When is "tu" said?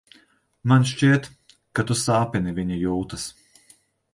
1.91-1.99